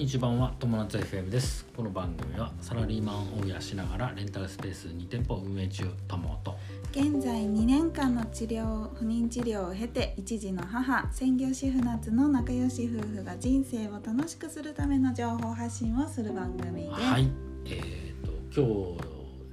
[0.00, 0.54] 日版は。
[0.58, 2.50] 友達 FM ですこの番組は。
[2.62, 6.56] サラリーマンを養しながらレンタルスペース2店舗を運営中友と
[6.90, 17.18] 現在2年間の治療不妊治療を経て一児の母専業主婦夏の仲良し夫婦が人生を楽しくするための情報発信をする番組です、は。
[17.18, 17.30] い
[17.66, 18.96] えー、と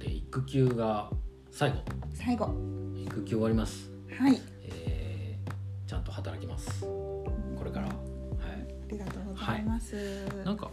[0.00, 1.10] 日で育休が
[1.50, 1.76] 最後
[2.14, 2.54] 最後
[2.96, 4.30] 育休終わります、は。
[4.30, 4.98] いえー
[5.86, 7.88] ちゃんと働きますこれから
[8.90, 9.94] りがとうございます、
[10.44, 10.70] なんか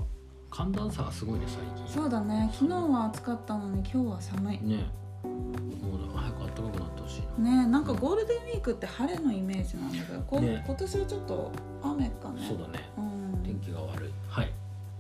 [0.49, 1.93] 寒暖差がすごいね最近。
[1.93, 2.49] そうだね。
[2.53, 4.59] 昨日は暑かったのに今日は寒い。
[4.61, 4.85] ね。
[5.23, 7.63] もう早く暖かくなってほしいな。
[7.63, 10.63] ねなんかゴールデンウィークって晴れのイメージなんだけど、こね。
[10.65, 11.51] 今年はちょっと
[11.83, 12.45] 雨かね。
[12.47, 12.89] そうだね。
[12.97, 13.43] うん。
[13.43, 14.11] 天気が悪い。
[14.29, 14.51] はい。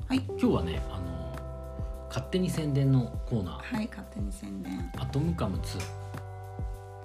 [0.07, 0.19] はい。
[0.27, 3.75] 今日はねあの勝手に宣伝のコーナー。
[3.75, 4.91] はい勝手に宣伝。
[4.97, 5.79] アトムカム2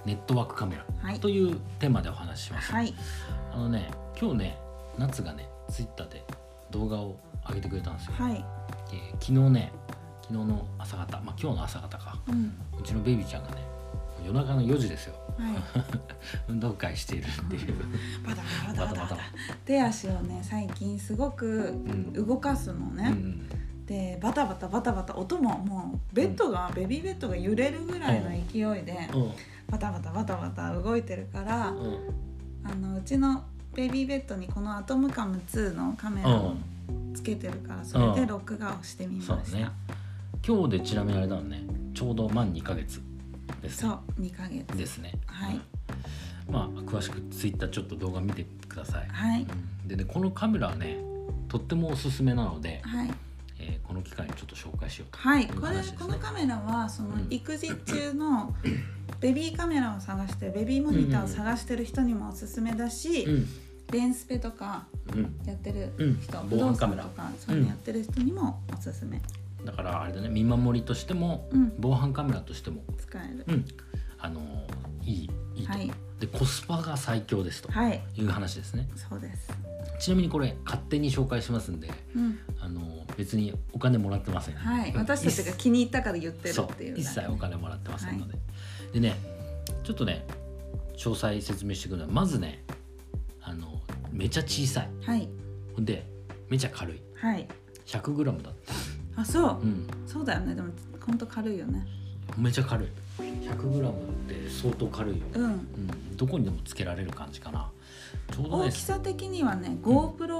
[0.07, 0.85] ネットワークカメラ。
[1.01, 1.21] はい。
[1.21, 2.95] というテーマでお話しします、はい。
[3.53, 4.59] あのね今日ね
[4.99, 6.25] 夏がねツイッターで
[6.71, 7.19] 動画を
[7.49, 8.45] 上げてくれたんですよ、はい。
[8.93, 9.73] えー昨日ね
[10.23, 12.17] 昨日の朝方まあ今日の朝方か。
[12.29, 12.55] うん。
[12.79, 13.57] うちのベイビーちゃんがね
[14.25, 15.15] 夜中の4時ですよ。
[15.37, 15.55] はい。
[16.47, 17.75] 運動会しているっていう。
[18.25, 19.01] バタバタバタバタ。
[19.03, 19.25] バタバタ
[19.65, 22.13] 手足をね最近すごくん。
[22.13, 23.49] 動かすのうんうね、ん。
[23.87, 29.33] でバタバタバタバタ音ももうベッドが、ベビーベッドが揺れるぐらいの勢いで、うん。
[29.69, 31.99] バタバタバタバタ動いてるから、うん。
[32.63, 33.43] あのうちの
[33.75, 36.55] ベビーベッドにこのアトムカム2のカメラを
[37.15, 39.73] つけてるからそれで録画をしてみました、そうだね。
[40.47, 41.63] 今日でちなみにあれだもんね。
[41.95, 43.01] ちょうど満2ヶ月
[43.63, 43.91] ですね。
[43.91, 44.77] そう2ヶ月。
[44.77, 45.13] ですね。
[45.27, 45.61] はい。
[46.49, 46.55] うん。
[46.55, 49.43] まあ詳しくツイッターちょっと動画見てください、はい。
[49.43, 49.89] うん。
[49.89, 50.99] でねこのカメラはね
[51.49, 53.11] とってもおすすめなので、はい
[53.71, 55.19] えーこの機会にちょっと紹介しようと。
[55.19, 57.27] はい、いうこれこのカメラはそのうん。
[57.31, 58.55] 育児中の
[59.21, 63.49] ベビーカメラを探してベビーモニターを探してる人にもおすすめだし、うん。
[63.93, 65.41] レンスペとかうん。
[65.45, 66.21] やってるうん。
[66.21, 67.03] 人、防犯カメラ。
[67.05, 69.21] とかそういうのやってる人にもおすすめ、
[69.65, 71.73] だからあれだね見守りとしても、うん。
[71.79, 73.65] 防犯カメラとしても使える、うん。
[74.19, 75.91] あのーいいいいと、はい。
[76.21, 78.03] でコスパが最強ですとはい。
[78.15, 78.89] いう話ですね。
[78.95, 79.51] そうです、
[79.99, 84.55] ちなみにこれ勝手に紹介しますんでうん、あのー別にお金もらってません。
[84.55, 84.93] はい。
[84.93, 84.97] うん。
[84.97, 88.39] 私たちが気に入ったから言ってるっていう一切お金もらってませんので、
[88.95, 89.15] でね
[89.85, 90.27] ちょっとね
[90.97, 92.65] 詳細説明してくるのはまずね
[93.43, 94.89] あのめちゃ小さい。
[95.05, 95.29] はい。
[95.77, 96.07] ほんで
[96.49, 97.03] めちゃ軽い。
[97.15, 97.47] はい。
[97.85, 98.55] 100g だっ
[99.15, 99.21] た。
[99.21, 99.87] あそう、うん。
[100.07, 100.55] そうだよね。
[100.55, 100.69] でも
[101.05, 101.87] ほんと軽いよね。
[102.39, 102.89] めちゃ軽い。
[103.19, 103.93] 100g っ
[104.29, 105.45] て相当軽いよ、うん。
[105.45, 107.71] うん、どこにでもつけられる感じかな。
[108.33, 110.40] ちょうどね大きさ的にはね GoPro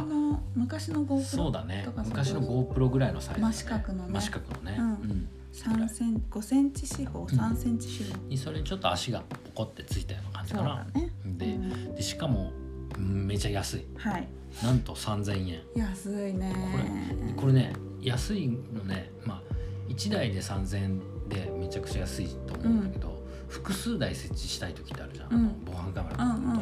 [0.00, 1.86] の昔の GoPro そうだね。
[2.04, 4.12] 昔の GoPro ぐらいのサイズだ、ね、真四角のね。
[4.14, 4.86] 真四角のね、うん。
[4.86, 5.28] うん。
[5.52, 10.86] 3セン5センチ四方3センチ四方、にそれにちょっと足がポコってついたような感じかな。
[10.94, 11.10] だね。
[11.24, 11.94] でうん。
[11.94, 12.52] でしかも
[12.96, 13.86] うんめちゃ安い。
[13.96, 14.28] はい。
[14.62, 15.60] なんと3000円。
[15.76, 16.54] 安いね。
[16.72, 19.42] これこれね安いのねまあ
[19.88, 25.62] 1台で3000円でめちゃくちゃ安いと思うんだけど、複数台設置したい時ってあるじゃん、あのうん。
[25.66, 26.52] 防犯カメラうんうん。
[26.52, 26.60] うん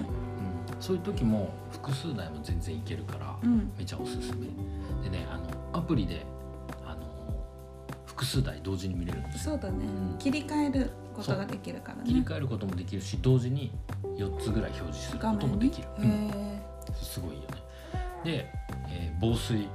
[0.81, 3.71] そういう時も複数台も全然いけるから、うん。
[3.79, 4.47] めちゃおすすめ。
[5.05, 6.25] でねあのアプリで
[6.85, 7.03] あの
[8.07, 9.53] 複数台同時に見れるんですよ。
[9.53, 10.19] そうだね、うん。
[10.19, 12.05] 切り替えることができるからね。
[12.07, 13.73] 切り替えることもできるし同時に
[14.17, 16.31] 4つぐらい表示することもできる、画うん。
[16.95, 17.47] すごいよね。
[18.25, 18.53] で、
[18.89, 19.59] えー防水。
[19.63, 19.69] え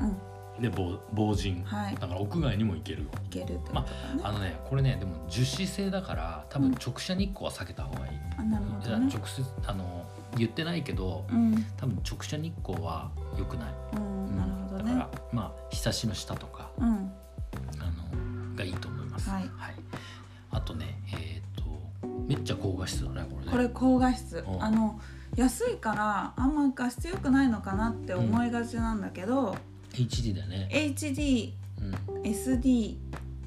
[0.00, 1.94] うんで防防塵はい。
[1.94, 3.08] だから屋外にも行けるよ。
[3.26, 3.86] いけるってことだね、
[4.22, 9.12] あのねこれねでも樹脂製だから多分直射日光は避けた方がいい、あなるほどね。
[9.12, 10.04] 直接あの
[10.36, 11.66] 言ってないけどうん。
[11.76, 14.92] 多分直射日光は良くない、うん、うんなるほどね。
[14.92, 16.86] だからまあ日差しの下とかうん。
[16.86, 19.28] あのがいいと思います。
[19.30, 19.50] はい。
[20.50, 23.52] あとねえっ、とめっちゃ高画質だねこれね。
[23.52, 24.44] これ高画質。
[24.46, 24.62] うん。
[24.62, 25.00] あの
[25.36, 29.56] 安いからあんま画質良くないのかなって思いがちなんだけど、
[29.94, 32.96] HD だよね、HD うん、SD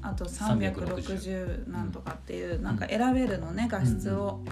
[0.02, 4.44] あと360 360なんとかっていうなんか選べるのね画質を、も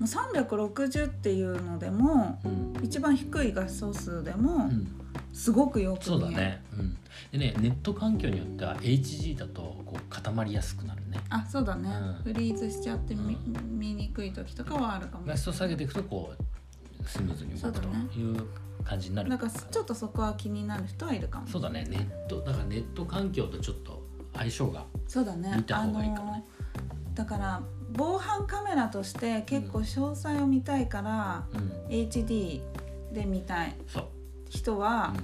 [0.00, 2.66] う360っていうのでもうん。
[2.82, 4.86] 一番低い画素数でもうん、
[5.32, 6.96] すごくよくそうだね、うん、
[7.32, 11.18] でねネット環境によっては HG だとこう固まりやすくなるね。
[11.30, 11.88] あそうだね、
[12.24, 12.32] うん。
[12.32, 18.46] フリーズしちゃって見,、う見にくい時とかはあるかも画質を下げていくとこうスムーズに動くという
[18.86, 21.86] 感じになるだからちょっとそこは気になる人はいるかもそうだね。
[21.88, 24.02] ネットだからネット環境とちょっと
[24.34, 25.52] 相性がそうだね。
[25.56, 26.44] 見た方がいいかもね
[26.76, 27.62] あのだから
[27.92, 31.86] 防犯カメラとして結構詳細を見たいから、うん。
[31.88, 32.60] HD
[33.12, 33.74] で見たい
[34.50, 35.14] 人は、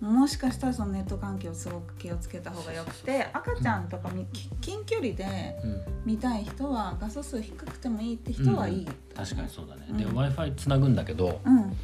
[0.00, 5.70] もしかしたらそのネット環境をすごく気をつけた方がよくて赤ちゃんとかみ、き近距離でうん。
[5.70, 9.96] うん見たい人は画素数低くてもいいって人はいい、確かにそうだね、うん。
[9.98, 11.76] で w i f i つなぐんだけどうん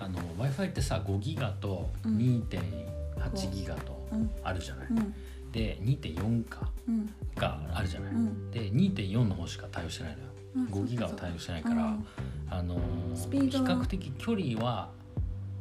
[0.00, 2.16] あの w i f i ってさ5ギガとうん。
[2.16, 4.30] 2.8ギガとうん。
[4.42, 5.14] あるじゃない、うん。
[5.52, 7.10] で2.4かうん。
[7.36, 8.50] があるじゃない、うん。
[8.50, 10.24] で2.4の方しか対応してないのよ。
[10.56, 10.66] うん。
[10.66, 12.06] 5ギガは対応してないから、うん。
[12.50, 14.90] あのースピードは比較的距離は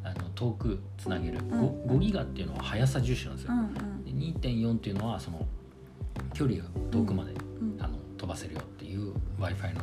[0.04, 1.52] あの遠くつなげる、ん。
[1.52, 3.74] 5, 5ギガっていうのは速さ重視なんですよ、うんうん。
[4.06, 4.12] で
[4.50, 5.46] 2.4っていうのはその
[6.34, 7.78] 距離が遠くまで、うん。
[7.80, 9.82] あの飛ばせるよっていう w i f i の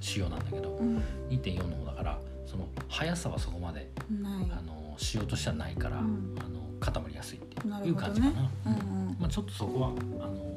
[0.00, 1.02] 仕様なんだけど、うん。
[1.30, 3.90] 2.4の方だからその速さはそこまで
[4.50, 6.34] あの仕様としてはないから、うん。
[6.38, 8.50] あの固まりやすいってないう感じかな。
[8.66, 8.76] うんう
[9.10, 9.16] ん。
[9.20, 9.92] まあ、ちょっとそこはあ
[10.28, 10.56] の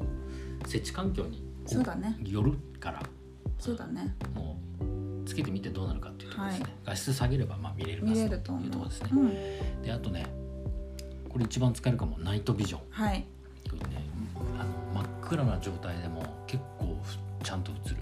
[0.64, 2.16] 設置環境にそうだね。
[2.24, 3.02] よるから
[3.58, 4.14] そうだね。
[4.34, 6.72] もうつけてみてどうなるかっていうところですね、はい。
[6.86, 9.82] 画質下げればまあ見れる見かと思いうところですね、うん。
[9.82, 10.26] であとね
[11.28, 12.80] これ一番使えるかもナイトビジョン。
[12.90, 13.26] はい。
[13.68, 14.04] これね
[14.58, 16.71] あの真っ暗な状態でも結構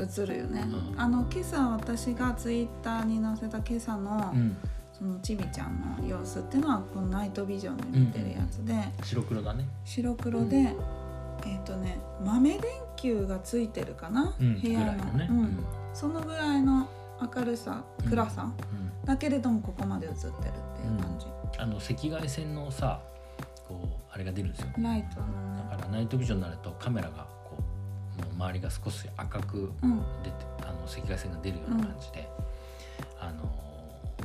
[0.03, 1.01] 映る、よね、うん。
[1.01, 4.57] あの今朝私がツイッターに載せた今朝の、うん、
[4.93, 9.67] そのちびちゃんの様子っていうのはこのナイトビジョンで見てるやつで、白黒だね。
[9.85, 10.57] 白黒で、
[11.47, 12.61] えっ、とね豆電
[12.97, 14.61] 球がついてるかな、うん。
[14.61, 14.93] 部屋の。
[15.13, 15.29] ね。
[15.31, 15.65] うん。
[15.95, 16.89] そのぐらいの
[17.21, 19.07] 明るさ暗さ、うん。
[19.07, 20.45] だけれどもここまで映ってるってい
[20.95, 21.27] う感じ、
[21.59, 23.01] あの赤外線のさ
[23.67, 24.69] こうあれが出るんですよ。
[24.79, 27.27] ライトだからナイトビジョンになるとカメラが
[28.37, 32.29] 周りが少し赤くうん出てあの赤外線が出るような感じで、
[33.21, 33.53] あの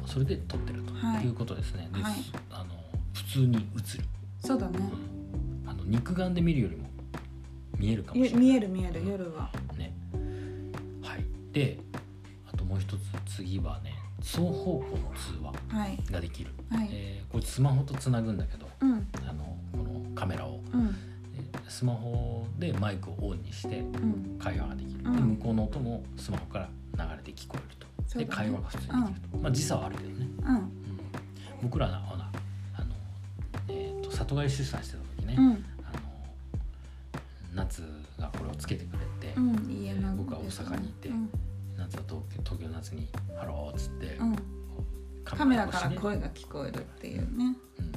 [0.06, 1.26] それで撮ってるとはい。
[1.26, 1.90] いうことですね。
[1.94, 2.14] ではい。
[2.52, 2.76] あの
[3.14, 4.04] 普通に映る、
[4.44, 4.80] そうだね。
[5.64, 5.70] うん。
[5.70, 6.90] あの肉眼で見るよりも
[7.78, 8.40] 見えるかもしれない。
[8.42, 9.50] 見える見える夜は。
[9.78, 9.94] ね。
[11.02, 11.26] はい。
[11.52, 11.80] で、
[12.52, 13.00] あともう一つ
[13.38, 15.44] 次はね双方向の通
[15.74, 15.98] 話はい。
[16.12, 16.52] ができる。
[16.70, 19.08] はい、えーこれスマホとつなぐんだけど、うん。
[19.28, 20.62] あのこのカメラを
[21.76, 24.40] スマホでマイクをオンにしてうん。
[24.40, 25.16] 会話ができる、うん。
[25.16, 27.76] で向こうの音もスマホから流れて聞こえる
[28.08, 28.26] と、ね。
[28.28, 30.56] 会話が普通にできると、まあ時差はあるけどね、うん。
[30.56, 30.72] うん、
[31.64, 32.32] 僕らのほら
[32.78, 32.96] あの、
[33.68, 35.46] えー、と里帰り出産してた時ね、うん。
[35.50, 35.60] あの
[37.54, 37.84] 夏
[38.18, 39.70] がこれをつけてくれて、うん。
[39.70, 41.30] 家の僕は大阪にいてうん。
[41.78, 44.36] 夏は東京東京の夏に「ハロー」っつって、うん。
[45.26, 47.58] カメラから声が聞こえるっていうね。
[47.80, 47.95] うん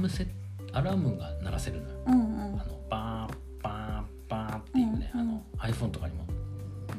[0.00, 0.26] ムセ
[0.72, 1.96] アラームが鳴らせるのよ。
[2.06, 2.60] うんうん。
[2.60, 5.28] あのバーンバーンバーンっていうね、うんうん。
[5.28, 5.42] あの
[5.72, 6.24] iPhone とかにも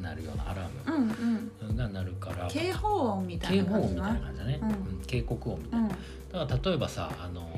[0.01, 1.73] なるようなアラーうんうん。
[1.73, 4.69] ムが鳴るから、警報音みたい警な感じ報音みたいな感じだね、うん。
[4.69, 5.01] うん。
[5.05, 5.89] 警告音みたいな、うん。
[5.89, 5.95] だ
[6.47, 7.49] から例えばさあの、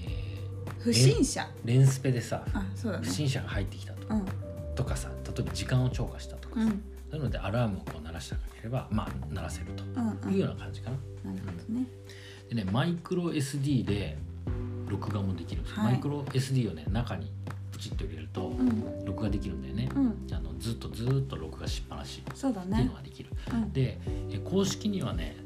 [0.00, 0.44] え
[0.78, 1.42] 不審者。
[1.42, 2.52] ーレンスペでさね。
[3.02, 4.24] 不審者が入ってきたと,、うん。
[4.74, 6.82] とかさ例えば時間を超過したとかさ、うん。
[7.10, 10.32] そういうのでアラームをこう鳴らしたければまあ鳴らせるとうんうん。
[10.32, 10.96] いうような感じかな。
[11.32, 11.86] なるほどね
[12.48, 14.16] でねマイクロ SD で
[14.88, 15.92] 録画もできるんですよ、はい。
[15.92, 17.30] マイクロ SD をね中に
[17.72, 19.04] プチッと入れるとうん。
[19.04, 20.26] 録画できるんだよね、うん。
[20.32, 22.54] あのずっとずっと録画しっぱなしっていう
[22.86, 23.72] のができる、うん。
[23.72, 23.98] で
[24.30, 25.36] え公式にはね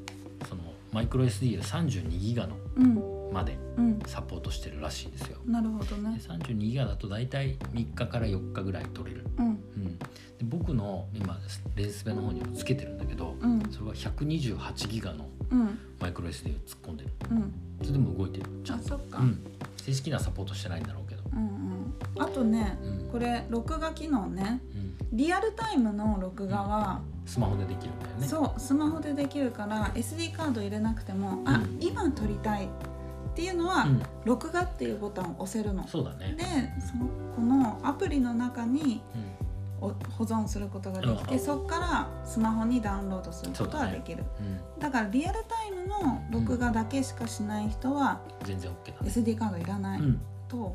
[0.48, 0.62] その
[0.92, 3.32] マイクロ SD で32ギガのうん。
[3.32, 3.98] までうん。
[4.06, 5.38] サポートしてるらしいですよ。
[5.46, 9.46] なるほどでね32ギガだと大体3日から4日ぐらい取れる、うん。
[9.46, 10.04] うん、で
[10.42, 11.38] 僕の今
[11.74, 13.62] レンスペの方にもつけてるんだけどうん。
[13.70, 17.10] それは128ギガのうんマイクロ SD を突っ込んでる。
[17.30, 17.52] うん。
[17.80, 18.46] それでも動いてる。
[18.64, 18.86] ちゃんと。
[18.86, 19.18] あそっか。
[19.18, 19.38] うん、
[19.76, 22.22] 正式にはサポートしてないんだろうけど、うんうん。
[22.22, 23.08] あとねうん。
[23.10, 24.60] これ録画機能ね。
[24.74, 28.26] うん、リアルタイムの録画はスマホでできるんだよね。
[28.26, 31.78] そうスマホでできるから SD カード入れなくてもあうん。
[31.80, 32.66] 今撮りたい。
[32.66, 35.86] っていうのはうん、録画っていうボタンを押せるの。
[35.86, 36.34] そうだね。
[36.36, 36.44] で
[36.86, 39.41] そのこのアプリの中にうん。
[39.41, 39.41] お
[39.90, 41.40] 保存することができてうん。
[41.40, 44.24] そこからスマホにダウンロードすることはできる。
[44.40, 50.74] うん、だからリアルタイムの録画だけしかしない人は全然 OK だね、SD カードいらないうん、と思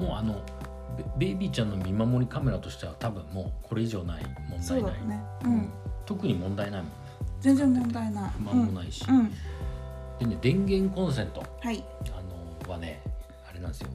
[0.00, 0.42] う、もうあの
[0.96, 5.22] ベベイビーちゃんの見守りカメラとしては多分もうこれ以上ない問題ない、だね。
[5.44, 5.70] うん。
[6.04, 6.96] 特に問題ないもんね。
[7.40, 8.30] 全然問題ない。
[8.30, 9.04] 不満もないし、
[10.18, 11.44] でね電源コンセント。
[11.60, 11.84] はい。
[12.10, 13.02] あのはね
[13.48, 13.88] あれなんですよ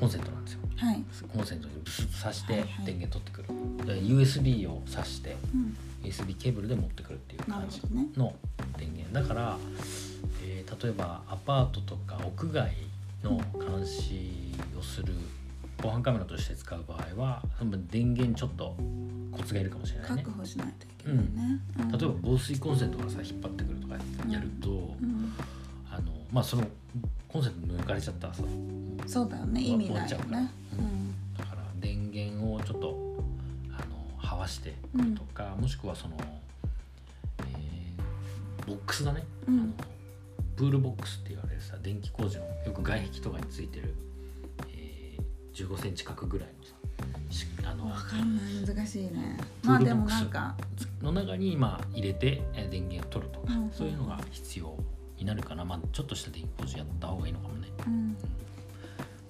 [0.00, 0.60] コンセントなんですよ。
[0.76, 1.04] はい、
[1.36, 2.86] コンセントにブスッと挿してはいはい。
[2.86, 3.52] 電源取って
[3.84, 7.82] くる、で USB を挿してうん、USB ケーブルで持ってくるっていう感じ
[8.18, 8.34] の
[8.78, 9.58] 電源だから、
[10.42, 12.72] えー例えばアパートとか屋外
[13.22, 15.12] の監視をする
[15.82, 18.76] 防犯カメラとして使う場合はその電源ちょっと
[19.32, 20.22] コツがいるかもしれないね。
[20.22, 21.88] 確保しないといけないね、うん。
[21.90, 23.94] 例えば防水コンセントがさ引っ張ってくるとか
[24.30, 24.72] やると、う
[25.04, 25.32] ん、
[26.32, 26.64] まあその
[27.28, 28.42] コンセント抜かれちゃったらさ
[29.06, 30.50] そうだよね意味ないよね。
[30.78, 31.14] うん。
[31.36, 32.96] だから電源をちょっと
[33.72, 35.14] あのはわしてうん。
[35.14, 36.16] とか、もしくはその、
[37.40, 39.60] えーボックスだね、うん。
[39.60, 39.72] あの
[40.56, 43.94] プールボックスって言われるさ電気工事のよく外壁とかについてる、
[44.68, 46.74] えー、15センチ角ぐらいのさ
[47.30, 48.76] しあのわかんない。
[48.76, 49.38] 難しいね。
[49.62, 50.56] プーまあでもルボックスなんか。
[51.02, 53.72] の中にまあ入れてえー電源を取るとか、うんうんうん。
[53.72, 54.76] そういうのが必要
[55.20, 58.16] になるかな、まあ、ちょっとした電気工事やった方がいいのかもね、うん、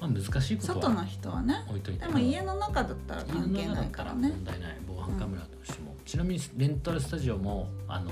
[0.00, 1.64] まあ、難しいことは外の人はね。
[1.68, 4.28] 置いといてでも家の中だったら関係ないからね。
[4.28, 4.76] 問題ない。
[4.86, 8.10] 防犯カメラとしても、ちなみにレンタルスタジオもあの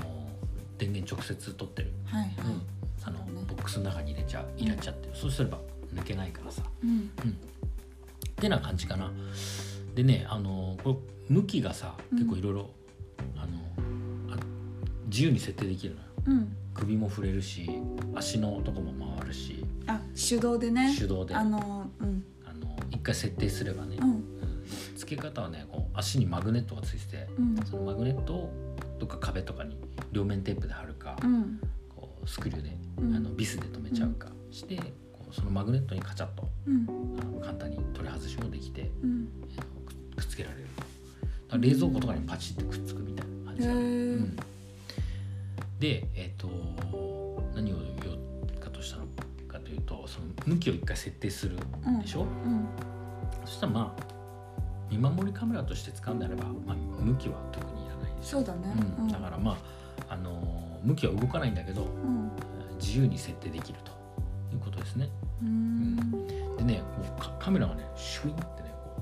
[0.77, 2.61] 電源直接取ってる、はいはい、うん。
[3.01, 5.57] あのボックスの中に入れちゃう入れちゃってる、そうすれば
[5.95, 6.61] 抜けないからさ。
[6.83, 6.99] うん。
[6.99, 7.01] っ
[8.35, 9.11] てな感じかな。
[9.95, 12.19] でねあのこれ向きがさうん。
[12.19, 12.69] 結構いろいろ
[13.35, 14.37] あのあ
[15.07, 16.55] 自由に設定できるのようん。
[16.73, 17.69] 首も触れるし
[18.15, 20.95] 足のとこも回るしあ手動でね。
[20.97, 21.35] 手動で。
[21.35, 22.23] ああのうん。
[22.59, 24.09] の一回設定すればね、うん。
[24.09, 24.23] うん
[24.95, 27.57] 付け方はねこう足にマグネットがついててうん。
[27.65, 28.53] そのマグネットを
[28.99, 29.77] どっか壁とかに
[30.11, 31.59] 両面テープで貼るか、うん。
[31.95, 33.15] こうスクリューで、うん。
[33.15, 34.75] あのビスで留めちゃうかして
[35.11, 36.47] こうそのマグネットにカチャッと
[37.41, 40.65] 簡単に取り外しもできてくくっつけられる。
[41.57, 44.35] 冷蔵庫とかにパチッてくっつくみたいな感じだね、
[45.79, 46.47] でえっ、と
[47.55, 49.05] 何を言おうかとしたの
[49.47, 52.67] かというとその向きを一回設定するうんでしょ、うん
[53.45, 54.03] そしたらまあ
[54.91, 58.31] 見守りカメラとして使うんであれば、まあ、向きは特にいらないです。
[58.33, 58.73] よそうだね。
[58.99, 59.07] うん。
[59.07, 59.57] だからま
[60.09, 62.31] あ、あのー向きは動かないんだけどうん。
[62.79, 63.91] 自由に設定できると
[64.53, 65.09] いうことですね。
[65.41, 65.95] うん。
[66.57, 69.01] でねこうカカメラがねシュインってねこ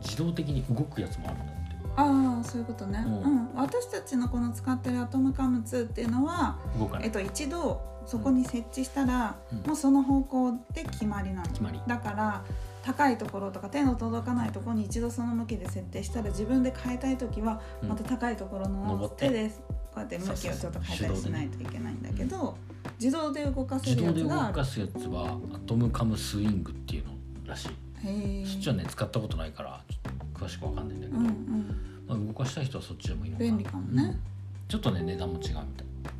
[0.00, 1.52] う自動的に動くやつもあるんだ
[1.96, 3.36] ああそういうことね、ううん。
[3.36, 6.58] ん私たちのこの使ってるアトムカム2っていうのは、
[7.02, 9.58] えっと、一度そこに設置したら、うん。
[9.62, 11.46] もうその方向で決まりなの。
[11.48, 11.80] 決まり。
[11.86, 12.44] だから
[12.82, 17.88] 高いところとか手の届かないところに一度その向きで設定したら自分で変えたい時はうん。
[17.88, 19.54] また高いところの手でこ
[19.96, 22.56] うやって向きをちょっと変えたりしないといけないんだけど
[23.00, 27.12] 自動で動かせるやつがあるかすやつはアトムカムスイングっていうの
[27.46, 27.68] らしい。
[28.06, 29.95] へえそっちはね使ったことないからち
[30.36, 31.76] 詳しくわかんないんだけど、うんうん。
[32.08, 33.50] まあ、動かしたい人はそっちでもいいのかな。
[33.50, 34.02] 便利かもね。
[34.02, 34.20] うん。
[34.68, 35.64] ちょっとね値段も違うみたい。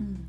[0.01, 0.29] うん。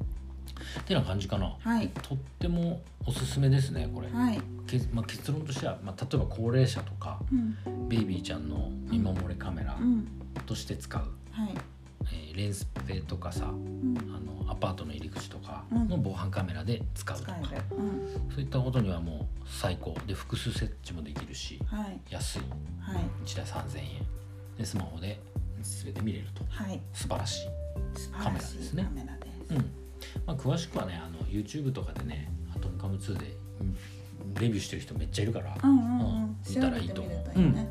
[0.79, 1.89] ってな感じかな、はい。
[2.01, 4.41] とってもおすすめですねこれ、はい。
[4.67, 7.36] けまあ、結論としては、まあ、例えば高齢者とかう
[7.70, 7.89] ん。
[7.89, 10.08] ベイビーちゃんの見守りカメラうん。
[10.46, 11.01] として使う、
[11.32, 11.50] はい。
[12.12, 13.96] えーレンスペとかさうん
[14.57, 17.63] パートの入り口とかの防犯カメラで使うとか、使える。
[17.77, 18.31] うん。
[18.31, 19.95] そういったことにはもう最高。
[20.05, 21.99] で複数設置もできるしはい。
[22.09, 22.39] 安い。
[22.79, 23.03] はい。
[23.25, 23.85] 1台3000円。
[24.57, 25.19] でスマホで
[25.61, 26.43] 全て見れると。
[26.49, 26.79] はい。
[26.93, 27.47] 素晴らしい、
[27.99, 28.87] 素カメラですね。
[29.49, 29.57] うん。
[30.25, 33.75] まあ、詳しくはねあの YouTube とかでね「アトムカム2で」うん
[34.39, 37.39] レビューしてる人めっちゃいるから、うんうんううんん見たらいいと思う。
[37.39, 37.67] いいね。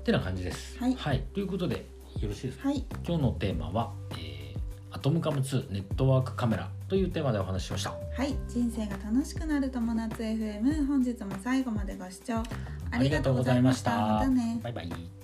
[0.00, 0.76] ってな感じです。
[0.78, 1.20] はい。
[1.32, 1.86] ということで
[2.20, 2.68] よろしいですか？
[2.68, 2.84] はい。
[3.06, 3.92] 今日のテーマは、
[5.02, 7.90] トムカム2ネットワークカメラというテーマでお話ししました。
[7.90, 12.42] はい人生が楽しくなる友達 FM 本日も最後までご視聴
[12.90, 15.21] ありがとうございましたまたねバイバイ。